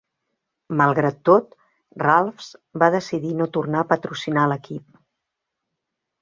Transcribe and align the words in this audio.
Malgrat 0.77 1.19
tot, 1.29 1.51
Ralphs 2.03 2.47
va 2.85 2.89
decidir 2.97 3.35
no 3.43 3.49
tornar 3.59 3.85
a 3.85 3.89
patrocinar 3.93 4.49
l'equip. 4.53 4.89